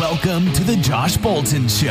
[0.00, 1.90] Welcome to the Josh Bolton Show,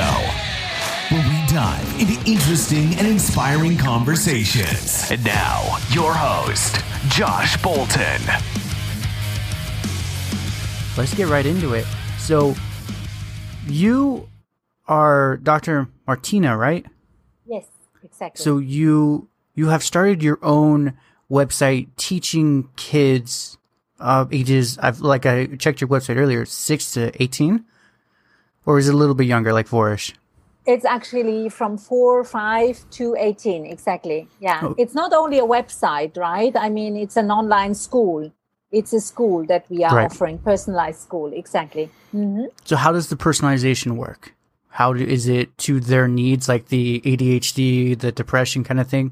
[1.09, 5.11] where we dive into interesting and inspiring conversations.
[5.11, 6.77] And now, your host,
[7.09, 8.19] Josh Bolton.
[10.97, 11.85] Let's get right into it.
[12.17, 12.55] So,
[13.67, 14.27] you
[14.87, 15.87] are Dr.
[16.07, 16.87] Martina, right?
[17.45, 17.67] Yes,
[18.03, 18.43] exactly.
[18.43, 20.97] So you you have started your own
[21.29, 23.59] website teaching kids
[23.99, 24.79] uh, ages.
[24.79, 27.65] I've like I checked your website earlier, six to eighteen,
[28.69, 30.13] or is it a little bit younger, like four-ish?
[30.73, 33.65] It's actually from four, five to eighteen.
[33.65, 34.19] Exactly.
[34.39, 34.59] Yeah.
[34.63, 34.75] Oh.
[34.77, 36.55] It's not only a website, right?
[36.55, 38.31] I mean, it's an online school.
[38.71, 40.05] It's a school that we are Right.
[40.11, 41.29] offering, personalized school.
[41.43, 41.85] Exactly.
[42.11, 44.21] hmm So how does the personalization work?
[44.79, 49.07] How do, is it to their needs, like the ADHD, the depression kind of thing?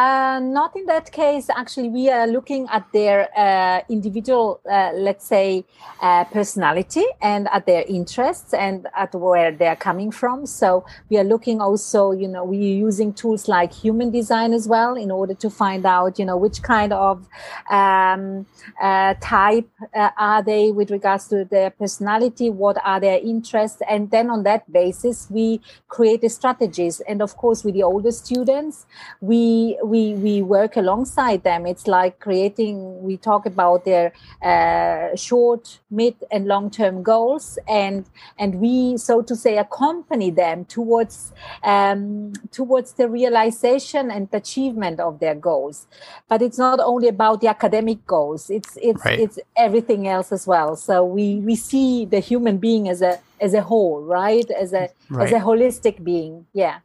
[0.00, 1.50] Uh, not in that case.
[1.50, 5.62] Actually, we are looking at their uh, individual, uh, let's say,
[6.00, 10.46] uh, personality and at their interests and at where they're coming from.
[10.46, 14.94] So we are looking also, you know, we're using tools like human design as well
[14.94, 17.28] in order to find out, you know, which kind of
[17.70, 18.46] um,
[18.80, 19.68] uh, type
[20.16, 24.72] are they with regards to their personality, what are their interests, and then on that
[24.72, 27.00] basis we create the strategies.
[27.00, 28.86] And of course, with the older students,
[29.20, 31.66] we we we work alongside them.
[31.66, 33.02] It's like creating.
[33.02, 34.12] We talk about their
[34.50, 38.04] uh, short, mid, and long term goals, and
[38.38, 41.32] and we so to say accompany them towards
[41.62, 45.86] um, towards the realization and achievement of their goals.
[46.28, 48.50] But it's not only about the academic goals.
[48.50, 49.18] It's it's Right.
[49.24, 50.76] it's everything else as well.
[50.76, 54.48] So we we see the human being as a as a whole, right?
[54.50, 54.84] As a
[55.18, 56.46] as a holistic being.
[56.52, 56.76] Yeah.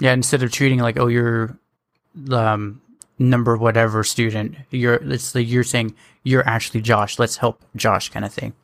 [0.00, 1.58] Yeah, instead of treating like, oh, you're
[2.30, 2.80] um,
[3.18, 7.18] number whatever student, you're it's like you're saying you're actually Josh.
[7.18, 8.54] Let's help Josh, kind of thing.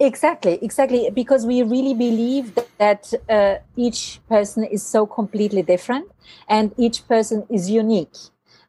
[0.00, 1.08] Exactly, exactly.
[1.10, 6.10] Because we really believe that uh, each person is so completely different
[6.48, 8.16] and each person is unique.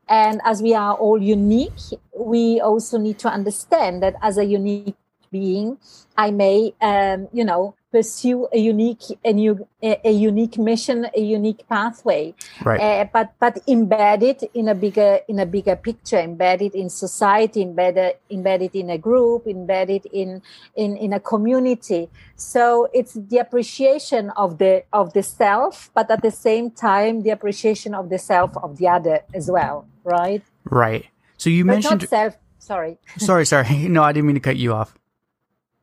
[0.07, 1.81] And as we are all unique,
[2.16, 4.95] we also need to understand that as a unique
[5.31, 5.78] being,
[6.16, 11.22] I may, um, you know, pursue a unique, a, new, a, a unique mission, a
[11.22, 12.33] unique pathway
[12.67, 12.81] Right.
[12.81, 18.13] uh, but but embedded in a bigger in a bigger picture embedded in society embedded
[18.29, 20.41] embedded in a group embedded in
[20.75, 22.63] in in a community so
[22.94, 27.91] it's the appreciation of the of the self but at the same time the appreciation
[27.95, 30.44] of the self of the other as well right
[30.84, 31.05] right.
[31.38, 32.01] So you but mentioned.
[32.09, 33.88] self sorry sorry, sorry.
[33.95, 34.89] No, I didn't mean to cut you off.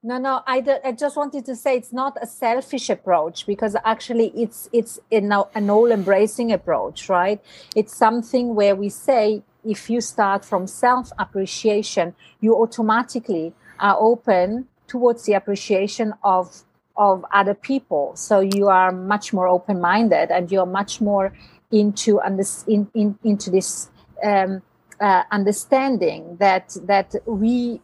[0.05, 0.61] No, no, I,
[0.99, 5.71] just wanted to say it's not a selfish approach because actually it's it's an, an
[5.71, 7.41] all embracing approach, right?
[7.77, 14.67] It's something where we say if you start from self appreciation, you automatically are open
[14.89, 16.65] towards the appreciation of
[16.97, 18.17] of other people.
[18.17, 21.33] So you are much more open minded and you're much more
[21.71, 23.89] into under, in, in, into this
[24.25, 24.63] um,
[25.01, 27.81] uh, understanding that that we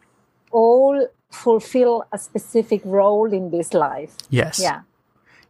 [0.50, 4.16] all fulfill a specific role in this life.
[4.30, 4.60] Yes.
[4.60, 4.82] Yeah.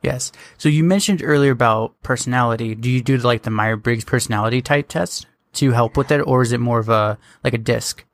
[0.03, 0.33] Yes.
[0.57, 2.75] So you mentioned earlier about personality.
[2.75, 6.43] Do you do like the Meyer Briggs personality type test to help with it, or
[6.43, 8.05] is it more of a like a disc?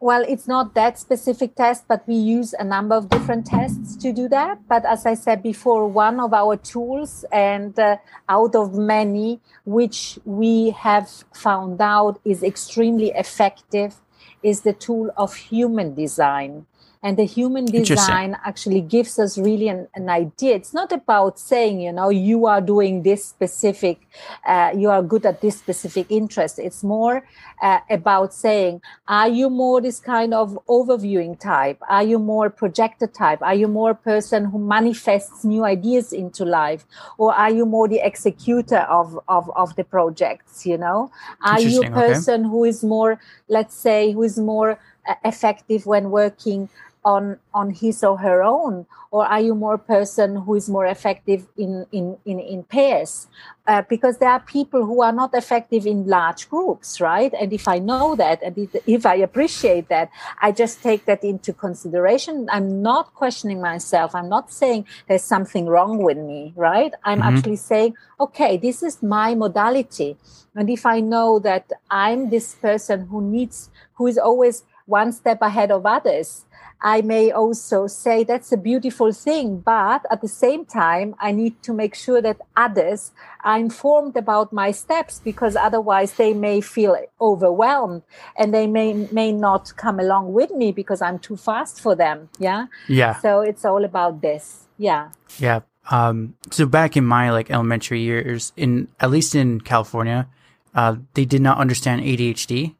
[0.00, 4.12] Well, it's not that specific test, but we use a number of different tests to
[4.12, 4.58] do that.
[4.68, 7.96] But as I said before, one of our tools, and uh,
[8.28, 13.94] out of many, which we have found out is extremely effective,
[14.42, 16.66] is the tool of human design.
[17.04, 20.54] And the human design actually gives us really an, an idea.
[20.54, 23.98] It's not about saying, you know, you are doing this specific,
[24.46, 26.58] uh, you are good at this specific interest.
[26.58, 27.16] It's more
[27.60, 31.78] uh, about saying, are you more this kind of overviewing type?
[31.90, 33.42] Are you more projector type?
[33.42, 36.86] Are you more a person who manifests new ideas into life?
[37.18, 41.10] Or are you more the executor of, of, of the projects, you know?
[41.42, 42.12] Are you a Interesting, okay.
[42.14, 46.70] person who is more, let's say, who is more uh, effective when working
[47.04, 48.86] on on his or her own?
[49.10, 53.28] Or are you more a person who is more effective in in in, in pairs?
[53.66, 57.32] Uh, because there are people who are not effective in large groups right?
[57.40, 58.52] And if i know that and
[58.86, 60.10] if, i appreciate that
[60.42, 62.46] i just take that into consideration.
[62.50, 64.14] I'm not questioning myself.
[64.14, 66.92] I'm not saying there's something wrong with me right?
[67.04, 67.28] I'm Mhm.
[67.28, 70.16] actually saying okay this is my modality.
[70.56, 75.40] And if i know that i'm this person who needs who is always one step
[75.42, 76.44] ahead of others.
[76.80, 81.62] I may also say that's a beautiful thing, but at the same time, I need
[81.62, 86.94] to make sure that others are informed about my steps because otherwise they may feel
[87.20, 88.02] overwhelmed
[88.36, 92.28] and they may may not come along with me because I'm too fast for them.
[92.38, 92.66] Yeah.
[92.86, 93.14] Yeah.
[93.20, 94.66] So it's all about this.
[94.76, 95.10] Yeah.
[95.38, 95.60] Yeah.
[95.90, 100.28] Um, so back in my like elementary years, in at least in California,
[100.74, 102.74] uh, they did not understand ADHD.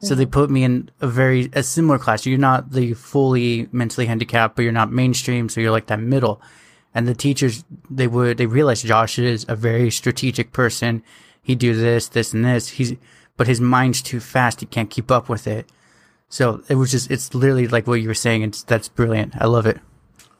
[0.00, 2.24] So they put me in a very a similar class.
[2.24, 6.40] You're not the fully mentally handicapped, but you're not mainstream, so you're like that middle.
[6.94, 11.02] And the teachers they would they realized Josh is a very strategic person.
[11.42, 12.68] He do this, this, and this.
[12.68, 12.94] He's
[13.36, 14.60] but his mind's too fast.
[14.60, 15.68] He can't keep up with it.
[16.28, 18.42] So it was just it's literally like what you were saying.
[18.42, 19.34] It's that's brilliant.
[19.40, 19.80] I love it.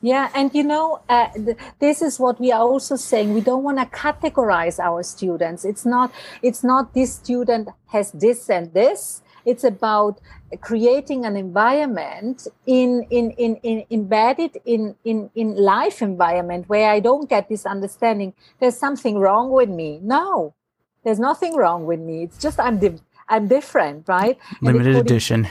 [0.01, 3.35] Yeah, and you know, uh, th- this is what we are also saying.
[3.35, 5.65] We don't want to categorize our students.
[5.65, 6.13] It's not.
[6.43, 9.23] It's not this student has this and this.
[9.44, 10.20] It's about
[10.61, 17.00] creating an environment in in in, in embedded in in in life environment where I
[17.00, 18.35] don't get this understanding.
[18.61, 20.00] There's something wrong with me.
[20.02, 20.55] No,
[21.05, 22.25] there's nothing wrong with me.
[22.25, 24.38] It's just I'm di- I'm different, right?
[24.62, 25.49] Limited edition.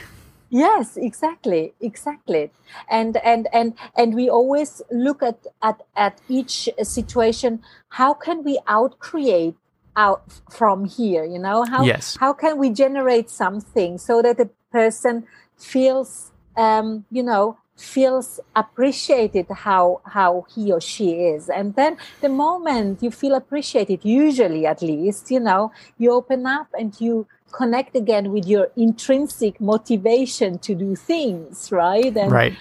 [0.50, 2.50] Yes, exactly, exactly.
[2.88, 7.62] And and and and we always look at at at each situation.
[7.90, 9.56] How can we outcreate
[9.98, 11.24] out from here?
[11.24, 12.16] You know how Yes.
[12.22, 19.46] how can we generate something so that the person feels um, you know feels appreciated
[19.66, 24.82] how how he or she is and then the moment you feel appreciated usually at
[24.82, 30.74] least you know you open up and you connect again with your intrinsic motivation to
[30.74, 32.54] do things right and Right.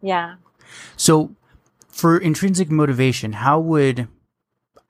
[0.00, 0.36] yeah
[0.96, 1.34] So,
[1.88, 4.08] for intrinsic motivation, how would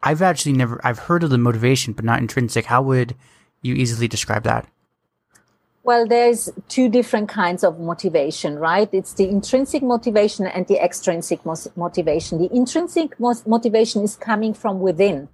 [0.05, 2.67] I've actually never I've heard of the motivation, but not intrinsic.
[2.67, 3.17] How would
[3.62, 4.69] you easily describe that?
[5.83, 8.89] Well, there's two different kinds of motivation, right?
[8.93, 11.41] It's the intrinsic motivation and the extrinsic
[11.77, 12.39] motivation.
[12.39, 15.29] The intrinsic motivation is coming from within.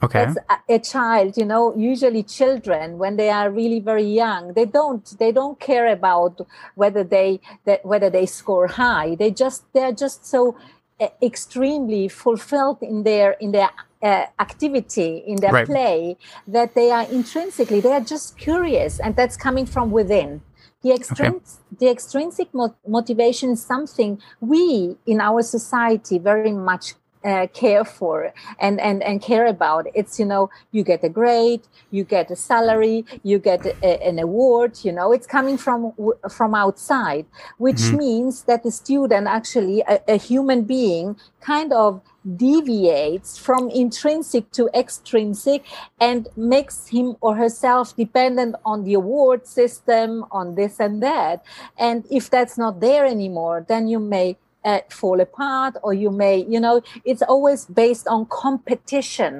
[0.00, 0.28] Okay.
[0.48, 5.18] A, a child, you know, usually children when they are really very young, they don't
[5.18, 6.40] they don't care about
[6.76, 9.16] whether they that whether they score high.
[9.16, 10.56] They just they're just so
[11.00, 13.70] uh, extremely fulfilled in their in their
[14.02, 15.66] uh, activity in their Right.
[15.66, 16.16] play
[16.46, 20.40] that they are intrinsically they are just curious and that's coming from within
[20.82, 26.94] the extrinsic the extrinsic mo- motivation is something we in our society very much
[27.24, 29.86] uh, care for and, and and care about.
[29.94, 34.18] It's you know you get a grade you get a salary you get a, an
[34.18, 35.92] award you know it's coming from
[36.30, 37.26] from outside
[37.58, 42.02] which means that the student actually a, a human being kind of
[42.36, 45.64] deviates from intrinsic to extrinsic
[46.00, 51.42] and makes him or herself dependent on the award system on this and that.
[51.78, 54.36] And if that's not there anymore then you may
[54.68, 56.76] uh, fall apart or you may you know
[57.10, 59.32] it's always based on competition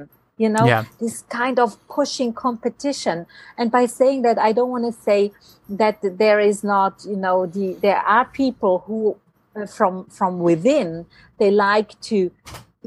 [0.44, 0.84] you know Yeah.
[1.02, 3.16] this kind of pushing competition
[3.58, 5.20] and by saying that i don't want to say
[5.80, 8.98] that there is not you know the there are people who
[9.56, 10.88] uh, from from within
[11.40, 12.18] they like to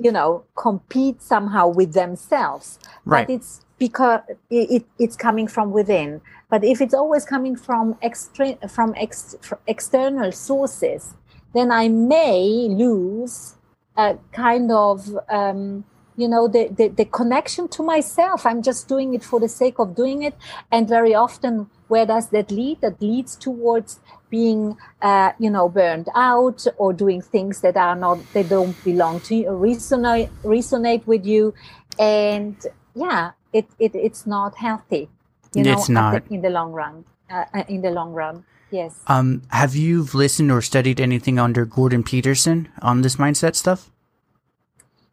[0.06, 3.28] you know compete somehow with themselves Right.
[3.28, 3.52] but it's
[3.86, 6.10] because it, it, it's coming from within
[6.52, 8.46] but if it's always coming from extra
[8.78, 11.14] from ex, from external sources
[11.54, 13.56] then i may lose
[13.98, 15.84] a kind of um,
[16.16, 18.46] you know the, the the connection to myself.
[18.46, 20.36] I'm just doing it for the sake of doing it.
[20.72, 22.82] And very often where does that lead?
[22.82, 24.00] That leads towards
[24.30, 29.20] being uh, you know burned out or doing things that are not they don't belong
[29.22, 31.54] to you resonate resonate with you.
[32.00, 32.56] And
[32.96, 35.10] yeah it, it it's not healthy
[35.54, 36.24] you know It's not.
[36.30, 40.52] in the long run uh, uh, in the long run yes Um, have you listened
[40.52, 43.92] or studied anything under Jordan Peterson on this mindset stuff?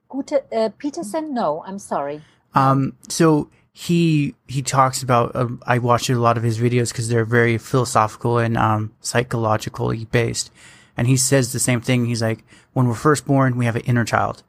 [0.08, 2.22] Gute, uh, peterson no i'm sorry
[2.54, 5.36] Um, so he he talks about.
[5.36, 10.06] Um, I watched a lot of his videos because they're very philosophical and um, psychologically
[10.06, 10.50] based.
[10.96, 12.06] And he says the same thing.
[12.06, 14.42] He's like, when we're first born, we have an inner child.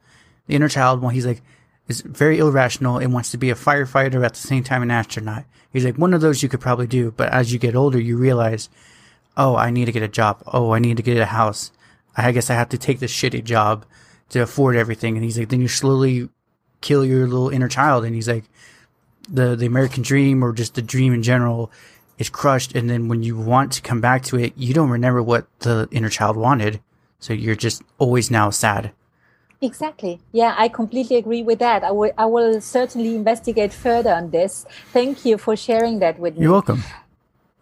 [0.48, 1.42] The inner child, well, he's like,
[1.88, 5.44] is very irrational and wants to be a firefighter at the same time an astronaut.
[5.72, 8.18] He's like, one of those you could probably do, but as you get older, you
[8.18, 8.70] realize,
[9.38, 10.44] oh, I need to get a job.
[10.48, 11.72] Oh, I need to get a house.
[12.16, 13.86] I guess I have to take this shitty job
[14.30, 15.16] to afford everything.
[15.16, 16.30] And he's like, then you slowly
[16.82, 18.06] kill your little inner child.
[18.06, 18.46] And he's like,
[19.32, 21.72] the the American dream or just the dream in general
[22.18, 22.76] is crushed.
[22.76, 25.88] And then when you want to come back to it, you don't remember what the
[25.92, 26.82] inner child wanted.
[27.20, 28.92] So you're just always now sad.
[29.62, 30.22] Exactly.
[30.32, 31.84] Yeah, I completely agree with that.
[31.84, 34.66] I will, I will certainly investigate further on this.
[34.94, 36.44] Thank you for sharing that with me.
[36.44, 36.82] You're welcome.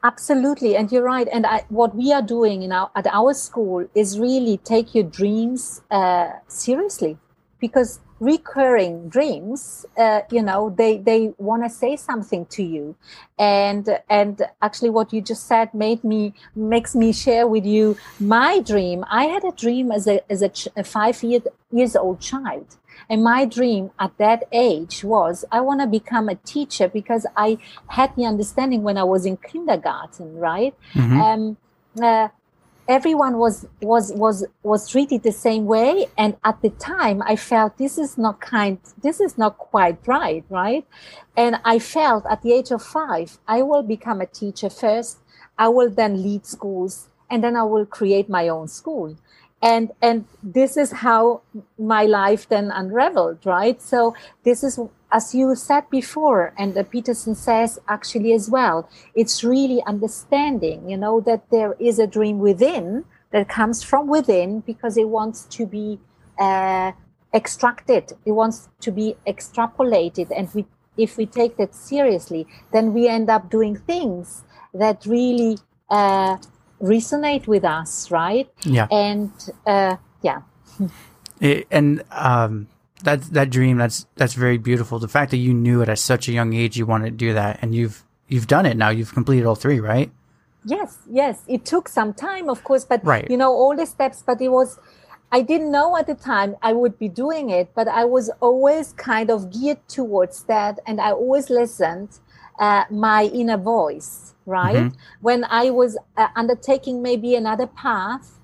[0.03, 1.27] Absolutely, and you're right.
[1.31, 5.03] And I, what we are doing in our, at our school is really take your
[5.03, 7.17] dreams uh, seriously,
[7.59, 12.95] because recurring dreams, uh, you know, they they want to say something to you,
[13.39, 18.59] and and actually, what you just said made me makes me share with you my
[18.59, 19.03] dream.
[19.09, 21.39] I had a dream as a as a, ch- a five year,
[21.71, 22.77] years old child
[23.09, 27.57] and my dream at that age was I want to become a teacher because I
[27.87, 30.75] had the understanding when I was in kindergarten, right?
[30.93, 31.21] Mm-hmm.
[31.21, 31.57] Um,
[32.01, 32.27] uh,
[32.87, 37.77] everyone was was was was treated the same way and at the time i felt
[37.77, 40.85] this is not kind this is not quite right right
[41.35, 45.17] and i felt at the age of 5 i will become a teacher first
[45.57, 49.17] i will then lead schools and then i will create my own school
[49.61, 51.41] and and this is how
[51.77, 53.81] my life then unraveled right?
[53.81, 54.79] So this is
[55.11, 61.21] as you said before and peterson says actually as well it's really understanding you know
[61.21, 65.97] that there is a dream within that comes from within because it wants to be
[66.39, 66.91] uh,
[67.33, 68.13] extracted.
[68.25, 70.31] It wants to be extrapolated.
[70.35, 70.65] And we
[70.97, 75.59] if we take that seriously then we end up doing things that really
[75.91, 76.37] uh,
[76.81, 78.49] resonate with us, right?
[78.63, 78.87] Yeah.
[78.91, 79.31] And
[79.65, 80.41] uh, yeah.
[81.39, 82.67] It, and um,
[83.03, 84.99] that that dream that's that's very beautiful.
[84.99, 87.33] The fact that you knew it at such a young age you wanted to do
[87.33, 88.89] that, and you've you've done it now.
[88.89, 90.11] You've completed all three, right?
[90.65, 91.43] Yes, yes.
[91.47, 93.29] It took some time, of course, but right.
[93.29, 94.23] you know all the steps.
[94.25, 94.79] But it was.
[95.29, 98.93] I didn't know at the time I would be doing it, but I was always
[98.93, 102.19] kind of geared towards that, and I always listened
[102.59, 104.75] uh, my inner voice right?
[104.75, 104.97] Mm-hmm.
[105.21, 108.39] When I was uh, undertaking maybe another path,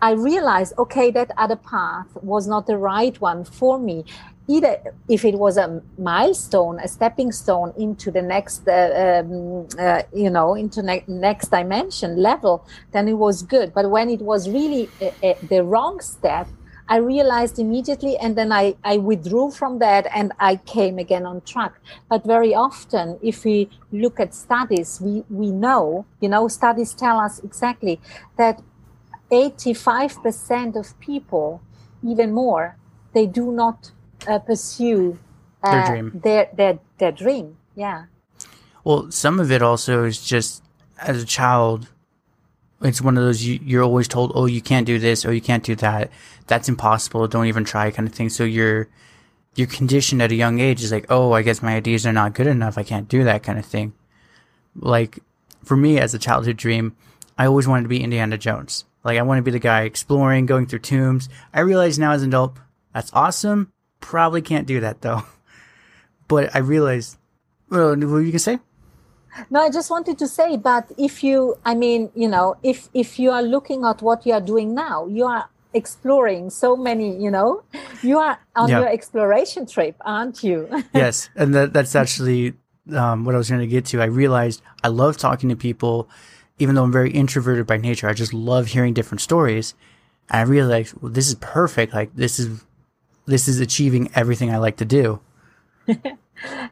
[0.00, 4.04] I realized, okay, that other path was not the right one for me.
[4.48, 4.78] Either
[5.08, 10.30] if it was a milestone, a stepping stone into the next, uh, um, uh, you
[10.30, 13.74] know, into ne- next dimension level, then it was good.
[13.74, 16.48] But when it was really uh, uh, the wrong step,
[16.90, 21.40] I realized immediately and then I, I withdrew from that and I came again on
[21.42, 21.74] track.
[22.08, 27.20] But very often, if we look at studies, we, we know, you know, studies tell
[27.20, 28.00] us exactly
[28.36, 28.60] that
[29.30, 31.62] 85% of people,
[32.04, 32.76] even more,
[33.12, 33.92] they do not
[34.26, 35.16] uh, pursue
[35.62, 36.20] uh, their dream.
[36.24, 37.56] Their, their, their dream.
[37.76, 38.06] Yeah.
[38.82, 40.64] Well, some of it also is just
[40.98, 41.88] as a child,
[42.82, 45.40] it's one of those you, you're always told, oh, you can't do this, or you
[45.40, 46.10] can't do that.
[46.46, 47.26] That's impossible.
[47.28, 48.28] Don't even try, kind of thing.
[48.28, 48.88] So you're
[49.54, 50.82] you're conditioned at a young age.
[50.82, 52.78] Is like, oh, I guess my ideas are not good enough.
[52.78, 53.92] I can't do that kind of thing.
[54.74, 55.18] Like
[55.64, 56.96] for me, as a childhood dream,
[57.36, 58.84] I always wanted to be Indiana Jones.
[59.04, 61.28] Like I want to be the guy exploring, going through tombs.
[61.52, 62.56] I realize now as an adult,
[62.94, 63.72] that's awesome.
[64.00, 65.24] Probably can't do that though.
[66.28, 67.18] But I realize,
[67.70, 68.60] well, what you can say?
[69.50, 73.18] No, I just wanted to say, but if you, I mean, you know, if if
[73.18, 77.30] you are looking at what you are doing now, you are exploring so many, you
[77.30, 77.62] know,
[78.02, 78.80] you are on yeah.
[78.80, 80.68] your exploration trip, aren't you?
[80.94, 82.54] yes, and that, that's actually
[82.94, 84.02] um, what I was going to get to.
[84.02, 86.08] I realized I love talking to people,
[86.58, 88.08] even though I'm very introverted by nature.
[88.08, 89.74] I just love hearing different stories.
[90.28, 91.94] And I realized, well, this is perfect.
[91.94, 92.64] Like this is
[93.26, 95.20] this is achieving everything I like to do.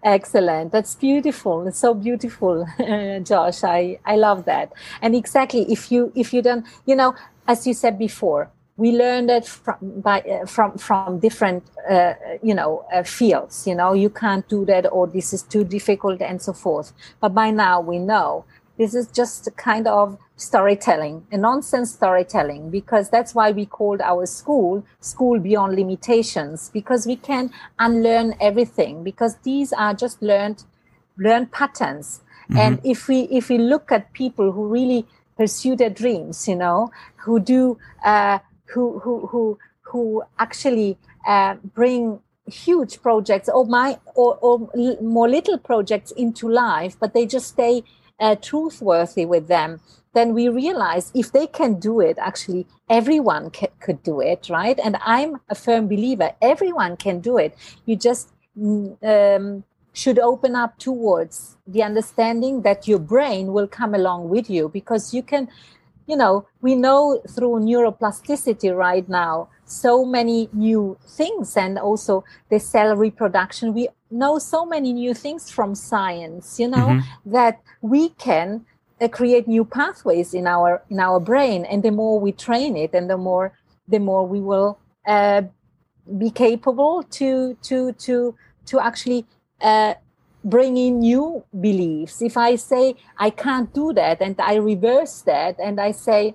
[0.02, 0.72] Excellent.
[0.72, 1.66] That's beautiful.
[1.66, 2.66] It's so beautiful,
[3.22, 3.64] Josh.
[3.64, 4.72] I, I love that.
[5.02, 7.14] And exactly, if you if you don't, you know,
[7.46, 12.54] as you said before, we learned that from by uh, from from different uh, you
[12.54, 13.66] know uh, fields.
[13.66, 16.92] You know, you can't do that, or this is too difficult, and so forth.
[17.20, 18.44] But by now we know
[18.78, 24.00] this is just a kind of storytelling, a nonsense storytelling, because that's why we called
[24.00, 30.64] our school School Beyond Limitations, because we can unlearn everything, because these are just learned
[31.18, 32.20] learned patterns.
[32.44, 32.58] Mm-hmm.
[32.58, 35.06] And if we if we look at people who really
[35.36, 42.20] pursue their dreams, you know, who do uh, who who who who actually uh, bring
[42.46, 44.70] huge projects or my or, or
[45.02, 47.82] more little projects into life, but they just stay
[48.20, 49.80] uh, truthworthy with them,
[50.14, 54.78] then we realize if they can do it, actually everyone ca- could do it, right?
[54.82, 57.56] And I'm a firm believer everyone can do it.
[57.86, 63.94] You just mm, um, should open up towards the understanding that your brain will come
[63.94, 65.48] along with you because you can
[66.08, 72.58] you know, we know through neuroplasticity right now so many new things and also the
[72.58, 73.74] cell reproduction.
[73.74, 77.32] We know so many new things from science, you know, mm-hmm.
[77.32, 78.64] that we can
[79.00, 82.94] uh, create new pathways in our in our brain and the more we train it
[82.94, 83.52] and the more
[83.86, 85.42] the more we will uh,
[86.16, 88.34] be capable to to to
[88.66, 89.24] to actually
[89.60, 89.94] uh,
[90.44, 95.56] bring in new beliefs if i say i can't do that and i reverse that
[95.62, 96.34] and i say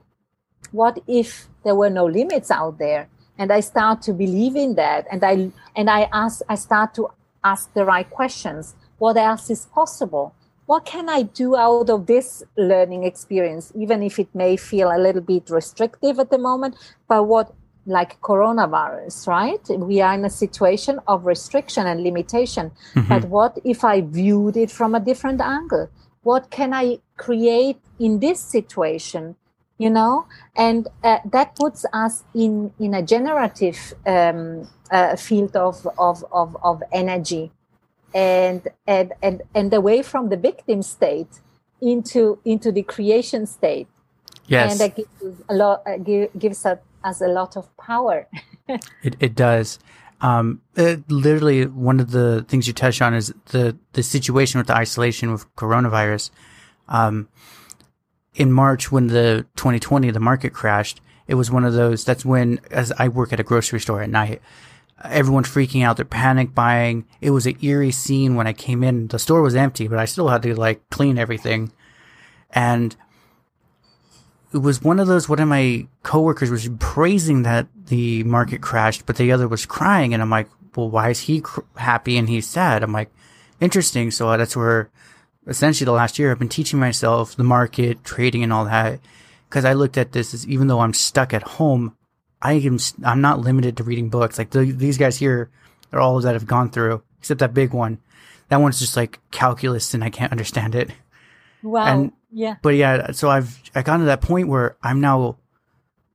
[0.72, 5.08] what if there were no limits out there and i start to believe in that.
[5.12, 7.10] And i and i ask i start to
[7.44, 8.76] ask the right questions.
[8.98, 10.34] What else is possible?
[10.66, 13.72] What can i do out of this learning experience?
[13.76, 16.76] Even if it may feel a little bit restrictive at the moment
[17.08, 17.54] but what
[17.86, 19.66] like coronavirus right?
[19.78, 22.72] We are in a situation of restriction and limitation.
[22.96, 23.10] Mm-hmm.
[23.10, 25.90] but what if i viewed it from a different angle?
[26.22, 29.36] What can i create in this situation
[29.78, 30.26] you know
[30.56, 36.56] and uh, that puts us in in a generative um, uh, field of, of of
[36.64, 37.52] of energy
[38.14, 41.40] and and and and away from the victim state
[41.82, 43.88] into into the creation state
[44.46, 46.66] yes and that gives a lot uh, gives
[47.04, 48.28] us a lot of power.
[48.68, 49.80] it, it does.
[50.22, 54.68] Um, it, literally, one of the things you touch on is the, the situation with
[54.68, 56.32] the isolation with coronavirus.
[56.88, 57.28] Um,
[58.36, 62.60] in March, when the 2020, the market crashed, it was one of those, that's when,
[62.72, 64.42] as I work at a grocery store at night,
[65.04, 65.98] everyone's freaking out.
[65.98, 67.06] They're panic buying.
[67.22, 69.08] It was an eerie scene when I came in.
[69.08, 71.72] The store was empty, but I still had to like clean everything.
[72.52, 72.96] And
[74.54, 79.06] it was one of those, one of my coworkers was praising that the market crashed,
[79.06, 80.14] but the other was crying.
[80.14, 82.84] And I'm like, well, why is he cr- happy and he's sad?
[82.84, 83.12] I'm like,
[83.60, 84.12] interesting.
[84.12, 84.90] So that's where
[85.48, 89.00] essentially the last year I've been teaching myself the market, trading and all that.
[89.50, 91.96] Cause I looked at this as even though I'm stuck at home,
[92.42, 94.38] I am, I'm not limited to reading books.
[94.38, 95.50] Like the, these guys here
[95.92, 98.00] are all that have gone through, except that big one.
[98.50, 100.90] That one's just like calculus and I can't understand it.
[101.62, 101.86] Wow.
[101.86, 102.56] And, yeah.
[102.62, 105.38] But yeah, so I've I got to that point where I'm now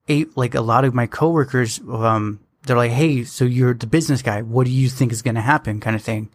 [0.09, 4.21] eight like a lot of my coworkers um they're like, "Hey, so you're the business
[4.21, 4.43] guy.
[4.43, 6.29] What do you think is going to happen?" kind of thing.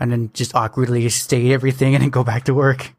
[0.00, 2.94] And then just awkwardly state everything and then go back to work.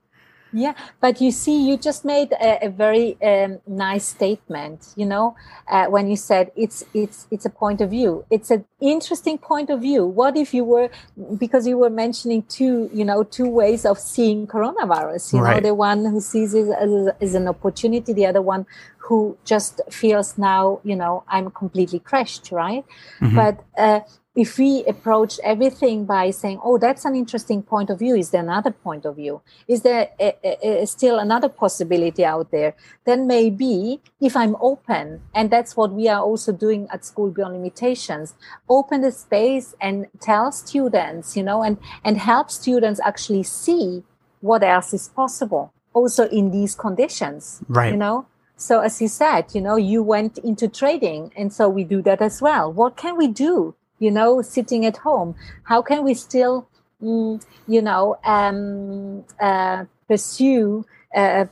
[0.56, 4.94] Yeah, but you see, you just made a, a very um, nice statement.
[4.96, 5.36] You know,
[5.68, 8.24] uh, when you said it's it's it's a point of view.
[8.30, 10.06] It's an interesting point of view.
[10.06, 10.90] What if you were
[11.38, 15.34] because you were mentioning two, you know, two ways of seeing coronavirus.
[15.34, 15.62] You right.
[15.62, 18.66] know, the one who sees it as, as an opportunity, the other one
[18.98, 22.86] who just feels now, you know, I'm completely crushed, right?
[23.20, 23.36] Mm-hmm.
[23.36, 24.00] But uh,
[24.36, 28.42] if we approach everything by saying, oh, that's an interesting point of view, is there
[28.42, 29.42] another point of view?
[29.68, 32.76] Is there a, a, a still another possibility out there?
[33.06, 37.54] Then maybe if I'm open, and that's what we are also doing at School Beyond
[37.54, 38.36] Limitations,
[38.68, 44.04] open the space and tell students, you know, and, and help students actually see
[44.42, 47.62] what else is possible also in these conditions.
[47.68, 47.92] Right.
[47.92, 48.28] You know?
[48.58, 52.22] So as you said, you know, you went into trading and so we do that
[52.22, 52.72] as well.
[52.72, 55.36] What can we do you know, sitting at home?
[55.64, 56.68] How can we still,
[57.02, 61.46] mm, you know, um, uh, pursue uh,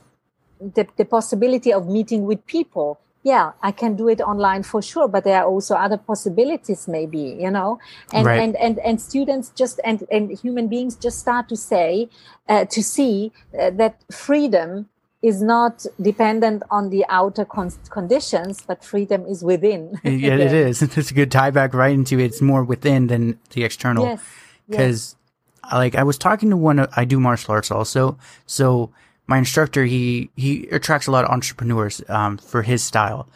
[0.60, 3.00] the, the possibility of meeting with people?
[3.24, 7.38] yeah, I can do it online for sure, but there are also other possibilities, maybe,
[7.40, 7.78] you know,
[8.12, 8.38] and, right.
[8.38, 12.10] and, and, and students just, and, and human beings just start to say,
[12.50, 14.90] uh, to see uh, that freedom
[15.24, 19.98] is not dependent on the outer con- conditions, but freedom is within.
[20.04, 20.82] yeah, it is.
[20.96, 22.26] It's a good tie back right into it.
[22.26, 24.04] It's more within than the external.
[24.04, 24.22] Yes.
[24.68, 25.16] Because,
[25.64, 25.72] yes.
[25.72, 26.86] like, I was talking to one.
[26.94, 28.90] I do martial arts also, so
[29.26, 33.26] my instructor he he attracts a lot of entrepreneurs um, for his style,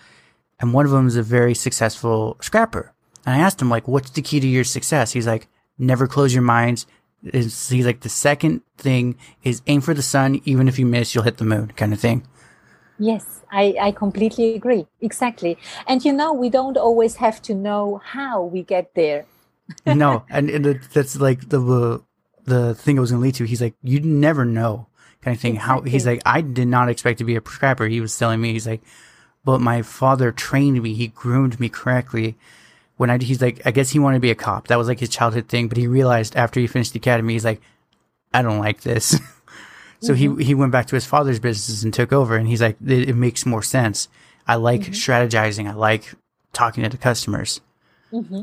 [0.60, 2.92] and one of them is a very successful scrapper.
[3.24, 5.48] And I asked him like, "What's the key to your success?" He's like,
[5.78, 6.86] "Never close your minds,
[7.24, 11.14] is he's like the second thing is aim for the sun even if you miss
[11.14, 12.26] you'll hit the moon kind of thing.
[12.98, 14.86] Yes I, I completely agree.
[15.00, 15.56] Exactly.
[15.86, 19.26] And you know we don't always have to know how we get there.
[19.86, 22.02] No and, and, that's like the
[22.44, 24.86] the thing i was going to lead to he's like you never know
[25.20, 25.56] kind of thing.
[25.56, 25.90] Exactly.
[25.90, 28.52] how he's like i did not expect to be a scrapper he was telling me.
[28.52, 28.80] He's like
[29.44, 32.36] but my father trained me he groomed me correctly
[32.98, 34.66] when I, he's like, I guess he wanted to be a cop.
[34.66, 35.68] That was like his childhood thing.
[35.68, 37.62] But he realized after he finished the academy, he's like,
[38.34, 39.10] I don't like this.
[40.00, 40.38] so mm-hmm.
[40.38, 42.36] he, he went back to his father's business and took over.
[42.36, 44.08] And he's like, it, it makes more sense.
[44.46, 44.92] I like mm-hmm.
[44.92, 45.68] strategizing.
[45.70, 46.12] I like
[46.52, 47.60] talking to the customers.
[48.12, 48.42] Mm-hmm.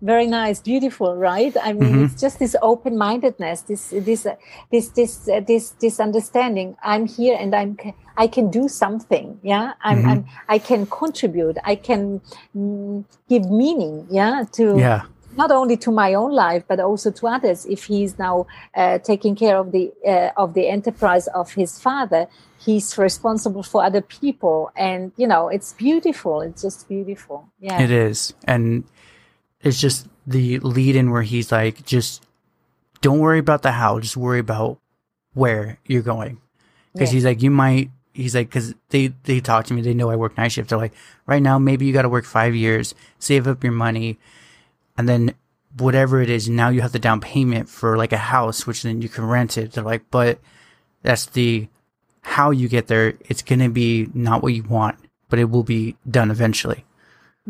[0.00, 1.56] Very nice, beautiful, right?
[1.60, 2.04] I mean, mm-hmm.
[2.04, 4.36] it's just this open-mindedness, this, this, uh,
[4.70, 6.76] this, this, uh, this, this understanding.
[6.84, 7.76] I'm here, and I'm,
[8.16, 9.40] I can do something.
[9.42, 10.08] Yeah, I'm, mm-hmm.
[10.08, 11.56] I'm I can contribute.
[11.64, 12.20] I can
[12.56, 14.06] mm, give meaning.
[14.08, 15.02] Yeah, to yeah.
[15.36, 17.66] Not only to my own life, but also to others.
[17.66, 22.28] If he's now uh, taking care of the uh, of the enterprise of his father,
[22.60, 26.40] he's responsible for other people, and you know, it's beautiful.
[26.40, 27.48] It's just beautiful.
[27.60, 28.84] Yeah, it is, and
[29.62, 32.24] it's just the lead in where he's like just
[33.00, 34.78] don't worry about the how, just worry about
[35.34, 36.40] where you're going.
[36.92, 37.14] Because Yeah.
[37.16, 37.90] he's like, you might.
[38.12, 40.70] He's like, because they they talk to me, they know I work night shift.
[40.70, 40.94] They're like,
[41.26, 44.18] right now, maybe you got to work five years, save up your money,
[44.96, 45.34] and then
[45.76, 49.00] whatever it is, now you have the down payment for like a house, which then
[49.02, 49.72] you can rent it.
[49.72, 50.40] They're like, but
[51.02, 51.68] that's the
[52.22, 53.14] how you get there.
[53.28, 56.84] It's gonna be not what you want, but it will be done eventually.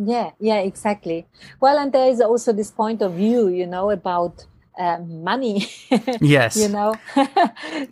[0.01, 1.27] Yeah, yeah, exactly.
[1.61, 4.47] Well, and there is also this point of view, you know, about
[4.79, 5.67] uh, money.
[6.21, 6.57] Yes.
[6.57, 7.23] you know, so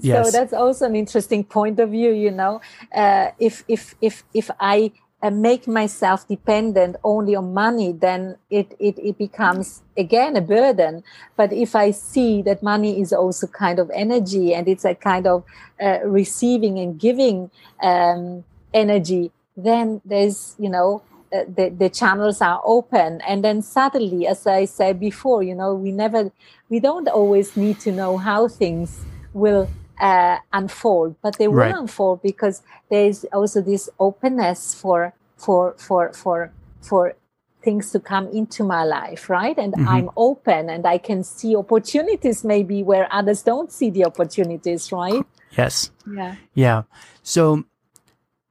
[0.01, 0.31] Yes.
[0.31, 2.12] that's also an interesting point of view.
[2.12, 2.61] You know,
[2.95, 4.92] uh, if if if if I
[5.23, 11.03] uh, make myself dependent only on money, then it, it it becomes again a burden.
[11.37, 15.27] But if I see that money is also kind of energy and it's a kind
[15.27, 15.42] of
[15.83, 17.51] uh, receiving and giving
[17.83, 24.27] um, energy, then there's you know uh, the, the channels are open and then suddenly
[24.27, 26.31] as i said before you know we never
[26.69, 29.69] we don't always need to know how things will
[30.01, 31.75] uh, unfold but they will Right.
[31.75, 37.15] unfold because there is also this openness for for for for for
[37.62, 39.87] things to come into my life right and Mhm.
[39.89, 45.25] i'm open and i can see opportunities maybe where others don't see the opportunities right
[45.57, 45.91] Yes.
[46.07, 46.83] yeah Yeah.
[47.23, 47.65] So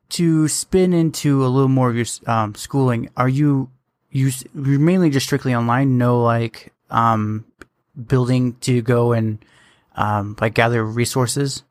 [0.10, 3.70] to spin into a little more of your um, schooling, are you
[4.12, 5.98] you you're mainly just strictly online?
[5.98, 7.46] No, like um,
[8.08, 9.44] building to go and
[9.96, 11.64] um, like gather resources.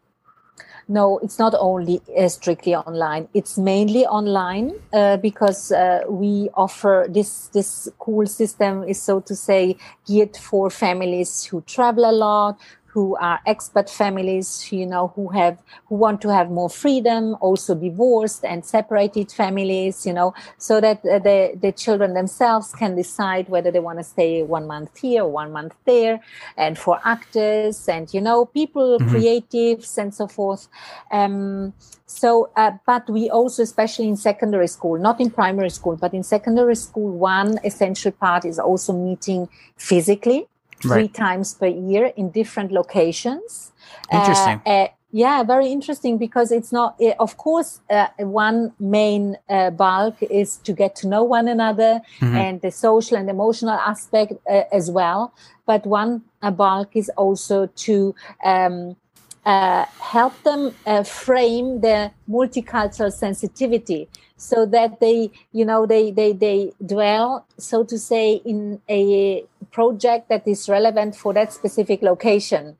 [0.86, 3.28] No, it's not only uh, strictly online.
[3.32, 9.34] It's mainly online uh, because uh, we offer this this cool system is so to
[9.34, 12.60] say geared for families who travel a lot,
[12.94, 17.74] who are expat families, you know, who have who want to have more freedom, also
[17.74, 23.70] divorced and separated families, you know, so that the the children themselves can decide whether
[23.72, 26.20] they want to stay one month here one month there,
[26.56, 29.08] and for actors and you know people Mhm.
[29.10, 30.68] creatives and so forth.
[31.10, 31.72] Um,
[32.06, 36.22] so, uh, but we also, especially in secondary school, not in primary school, but in
[36.22, 40.46] secondary school, one essential part is also meeting physically
[40.88, 41.14] three Right.
[41.14, 43.72] times per year in different locations.
[44.12, 44.60] Uh, Interesting.
[44.66, 50.16] uh, yeah, very interesting because it's not, uh, of course, uh, one main uh, bulk
[50.22, 52.36] is to get to know one another Mhm.
[52.40, 55.32] and the social and emotional aspect uh, as well.
[55.66, 58.96] But one uh, bulk is also to um,
[59.44, 66.32] uh, help them uh, frame their multicultural sensitivity so that they you know they they
[66.32, 72.76] they dwell so to say in a project that is relevant for that specific location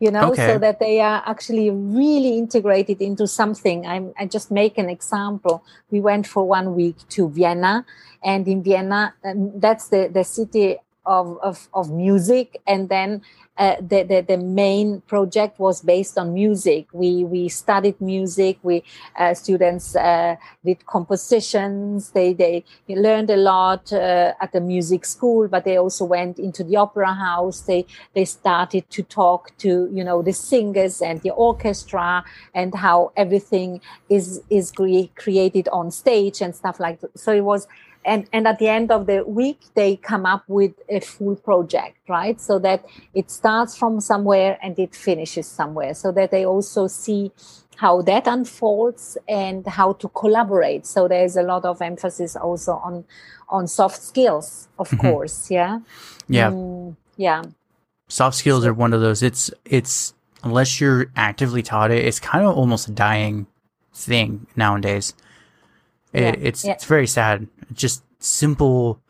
[0.00, 0.46] you know Okay.
[0.46, 5.62] so that they are actually really integrated into something I'm, i just make an example
[5.90, 7.84] we went for one week to vienna
[8.22, 12.60] and in vienna um, that's the the city of, of, of music.
[12.66, 13.22] And then
[13.60, 16.86] uh, the, the the main project was based on music.
[16.94, 18.82] We we studied music we
[19.18, 22.10] uh, students uh, did compositions.
[22.10, 26.64] They they learned a lot uh, at the music school but they also went into
[26.64, 27.60] the opera house.
[27.60, 27.84] They
[28.14, 33.82] they started to talk to you know the singers and the orchestra and how everything
[34.08, 37.66] is is cre- created on stage and stuff like that so it was
[38.04, 41.96] and and at the end of the week they come up with a full project
[42.08, 42.84] right so that
[43.14, 47.30] it starts from somewhere and it finishes somewhere so that they also see
[47.76, 53.04] how that unfolds and how to collaborate so there's a lot of emphasis also on
[53.48, 55.00] on soft skills of Mhm.
[55.00, 55.80] course yeah
[56.28, 56.50] Yeah.
[56.50, 57.42] Mm, yeah
[58.08, 59.22] Soft skills are one of those.
[59.22, 63.46] It's it's unless you're actively taught it, it's kind of almost a dying
[63.94, 65.14] thing nowadays.
[66.12, 66.72] It, Yeah, it's yeah.
[66.72, 67.46] it's very sad.
[67.72, 69.00] Just simple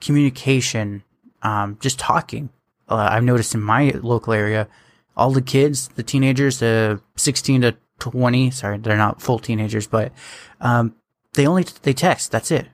[0.00, 1.02] communication,
[1.42, 2.50] um, just talking.
[2.88, 4.68] Uh, I've noticed in my local area,
[5.16, 10.12] all the kids, the teenagers, the 16 to 20, sorry, they're not full teenagers, but
[10.60, 10.94] um,
[11.32, 12.30] they only they text.
[12.30, 12.66] That's it.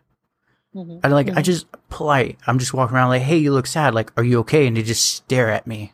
[0.74, 1.00] Mhm.
[1.04, 1.44] I like I Mhm.
[1.44, 2.38] just polite.
[2.46, 3.94] I'm just walking around like, hey, you look sad.
[3.94, 4.66] Like, are you okay?
[4.66, 5.92] And they just stare at me,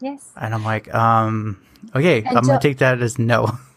[0.00, 1.60] yes and I'm like, um,
[1.94, 3.58] okay, And I'm gonna take that as no.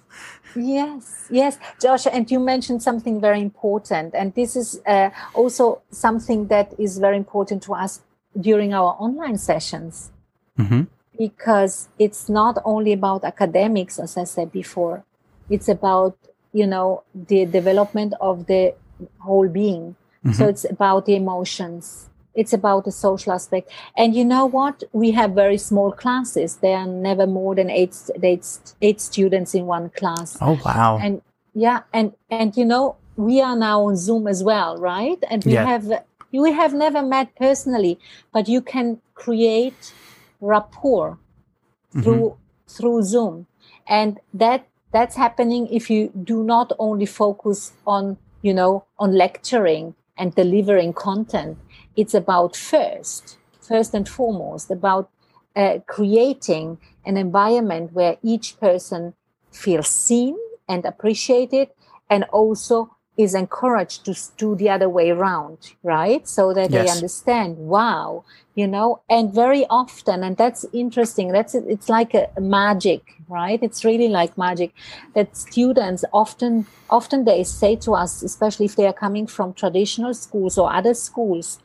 [0.55, 6.47] Yes, yes, Josh, and you mentioned something very important, and this is uh, also something
[6.47, 8.01] that is very important to us
[8.39, 10.11] during our online sessions
[10.57, 10.83] hmm
[11.17, 15.03] because it's not only about academics, as I said before,
[15.49, 16.17] it's about
[16.53, 18.75] you know the development of the
[19.19, 19.95] whole being.
[20.31, 20.49] So Mhm.
[20.49, 22.08] it's about the emotions.
[22.35, 23.69] It's about the social aspect.
[23.97, 24.83] And you know what?
[24.93, 26.57] We have very small classes.
[26.57, 28.45] There are never more than eight, eight,
[28.81, 30.99] eight students in one class Oh wow.
[31.01, 31.21] and
[31.55, 35.53] yeah and and you know we are now on zoom as well right and we
[35.53, 35.65] Yeah.
[35.65, 37.99] have we have never met personally
[38.31, 39.93] but you can create
[40.39, 42.01] rapport mm-hmm.
[42.03, 42.37] through
[42.67, 43.47] through zoom
[43.87, 49.95] and that that's happening if you do not only focus on you know on lecturing
[50.17, 51.57] and delivering content
[51.99, 53.37] it's about first
[53.69, 55.09] first and foremost about
[55.55, 59.13] uh, creating an environment where each person
[59.51, 60.35] feels seen
[60.67, 61.67] and appreciated
[62.09, 66.25] and also is encouraged to do the other way around, right?
[66.25, 66.85] So that yes.
[66.85, 68.23] they understand, wow,
[68.55, 71.33] you know, and very often, and that's interesting.
[71.33, 73.59] That's, it's like a magic, right?
[73.61, 74.73] It's really like magic
[75.15, 80.13] that students often, often they say to us, especially if they are coming from traditional
[80.13, 81.59] schools or other schools,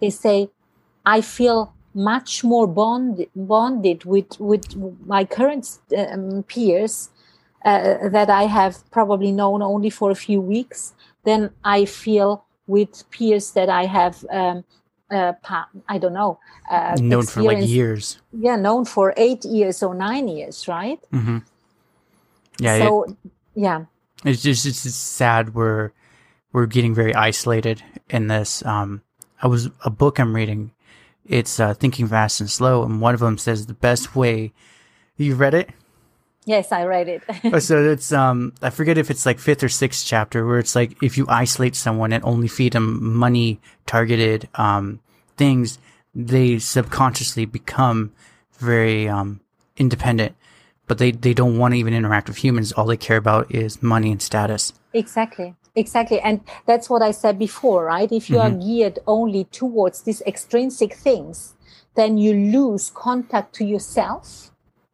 [0.00, 0.50] they say,
[1.04, 7.10] I feel much more bond, bonded with, with my current um, peers
[7.64, 13.04] uh, that I have probably known only for a few weeks than I feel with
[13.10, 14.24] peers that I have.
[14.30, 14.64] Um,
[15.10, 15.32] uh,
[15.88, 16.38] I don't know.
[16.70, 18.20] Uh, known for like years.
[18.32, 21.00] Yeah, known for eight years or nine years, right?
[21.12, 21.38] Mm-hmm.
[22.60, 22.78] Yeah.
[22.78, 23.16] So, it,
[23.54, 23.84] yeah.
[24.24, 25.54] It's just it's just sad.
[25.54, 25.90] We're
[26.52, 28.64] we're getting very isolated in this.
[28.64, 29.02] Um,
[29.42, 30.72] I was a book I'm reading.
[31.24, 34.52] It's uh, Thinking Fast and Slow, and one of them says the best way.
[35.16, 35.70] You read it?
[36.46, 37.22] Yes, I read it.
[37.44, 40.74] Oh, so it's um I forget if it's like fifth or sixth chapter where it's
[40.74, 45.00] like if you isolate someone and only feed them money targeted um
[45.36, 45.78] things,
[46.14, 48.12] they subconsciously become
[48.58, 49.40] very um
[49.76, 50.34] independent.
[50.86, 52.72] But they, they don't want to even interact with humans.
[52.72, 54.72] All they care about is money and status.
[54.92, 55.54] Exactly.
[55.74, 56.20] Exactly.
[56.20, 58.10] And that's what I said before, right?
[58.10, 58.56] If you mm-hmm.
[58.56, 61.54] are geared only towards these extrinsic things,
[61.94, 64.50] then you lose contact to yourself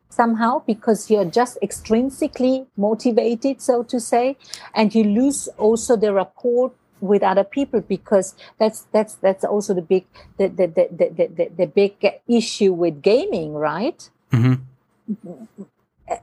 [0.09, 4.37] somehow because you're just extrinsically motivated, so to say,
[4.75, 9.83] and you lose also the rapport with other people because that's that's that's also the
[9.83, 10.07] big
[10.39, 11.95] the the the the, the, the big
[12.27, 14.09] issue with gaming, right?
[14.33, 15.65] Mm-hmm.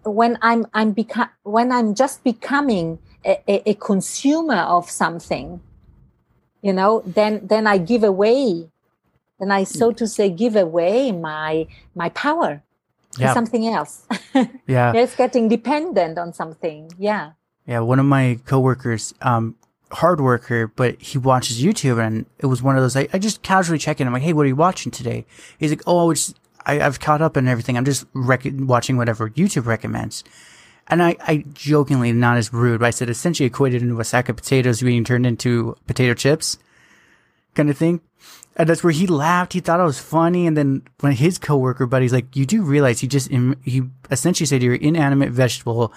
[0.04, 5.62] When I'm I'm become when I'm just becoming a, a, consumer of something,
[6.62, 8.70] you know, then then I give away,
[9.40, 12.64] then I so to say give away my my power
[13.18, 13.34] yeah.
[13.34, 14.06] something else.
[14.68, 14.94] yeah.
[14.94, 16.92] It's getting dependent on something.
[16.98, 17.32] Yeah.
[17.66, 17.80] Yeah.
[17.80, 19.56] One of my coworkers, um,
[19.92, 23.44] hard worker, but he watches YouTube and it was one of those, I, I just
[23.44, 24.08] casually check in.
[24.08, 25.26] I'm like, Hey, what are you watching today?
[25.58, 26.34] He's like, Oh, it's,
[26.66, 27.78] I, have caught up and everything.
[27.78, 30.24] I'm just rec- watching whatever YouTube recommends.
[30.88, 34.30] And I, I jokingly, not as rude, but I said essentially equated into a sack
[34.30, 36.58] of potatoes being turned into potato chips
[37.56, 38.02] kind of thing.
[38.56, 39.54] And that's where he laughed.
[39.54, 40.46] He thought it was funny.
[40.46, 43.32] And then when his coworker buddy's like, you do realize he just,
[43.64, 45.94] he essentially said you're an inanimate vegetable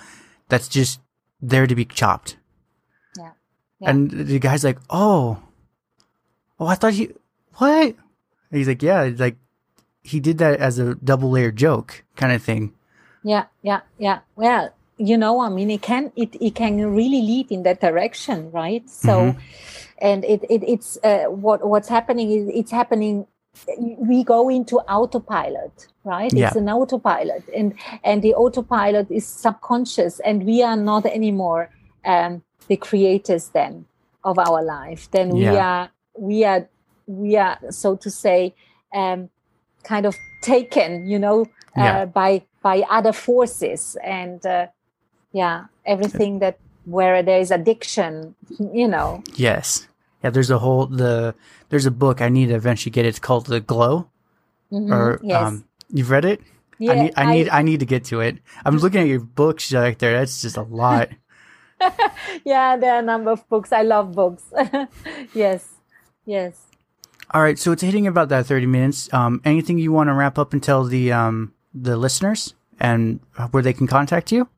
[0.49, 1.01] that's just
[1.43, 2.37] there to be chopped.
[3.19, 3.33] Yeah.
[3.81, 3.91] yeah.
[3.91, 5.43] And the guy's like, oh,
[6.59, 7.11] oh, I thought he,
[7.55, 7.89] what?
[7.89, 9.37] And he's like, yeah, like
[10.03, 12.73] he did that as a double layer joke kind of thing.
[13.23, 13.47] Yeah.
[13.61, 13.81] Yeah.
[13.99, 14.21] Yeah.
[14.35, 18.51] Well, you know, I mean, it can, it, it can really lead in that direction,
[18.51, 18.89] right?
[18.89, 19.41] So, mm-hmm
[19.99, 23.27] and it, it it's uh, what what's happening is it's happening
[23.99, 26.49] we go into autopilot right yeah.
[26.49, 31.71] it's an autopilot and and the autopilot is subconscious and we are not anymore
[32.05, 33.87] um, the creators then
[34.25, 35.51] of our life then yeah.
[35.51, 36.69] we are we are
[37.07, 38.55] we are so to say
[38.93, 39.31] um,
[39.85, 41.43] kind of taken you know
[41.77, 42.05] uh, yeah.
[42.05, 44.67] by by other forces and uh,
[45.37, 48.35] yeah everything that where there is addiction,
[48.73, 49.23] you know.
[49.35, 49.87] Yes.
[50.25, 51.35] Yeah, there's a whole the
[51.69, 53.05] there's a book I need to eventually get.
[53.05, 54.09] It's called The Glow.
[54.73, 54.93] Mm-hmm.
[54.93, 55.43] Or yes.
[55.43, 56.41] um you've read it?
[56.79, 58.39] Yeah, I need I, I need I need to get to it.
[58.65, 60.19] I'm looking at your books right there.
[60.19, 61.11] That's just a lot.
[62.45, 63.71] yeah, there are a number of books.
[63.71, 64.45] I love books.
[65.35, 65.69] yes.
[66.25, 66.63] Yes.
[67.33, 69.13] All right, so it's hitting about that 30 minutes.
[69.13, 73.21] Um anything you want to wrap up and tell the um the listeners and
[73.51, 74.49] where they can contact you?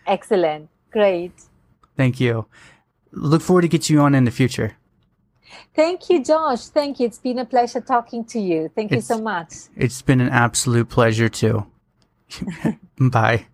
[0.06, 0.70] Excellent.
[0.92, 1.34] Great.
[1.98, 2.46] Thank you.
[3.12, 4.78] Look forward to get you on in the future.
[5.76, 6.68] Thank you, Josh.
[6.68, 7.08] Thank you.
[7.08, 8.70] It's been a pleasure talking to you.
[8.76, 9.54] Thank it's, you so much.
[9.76, 11.66] It's been an absolute pleasure too.
[13.00, 13.48] Bye.